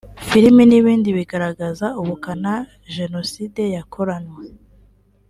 [0.27, 2.53] film n’ibindi bigaragaza ubukana
[2.95, 4.43] Jenoside yakoranywe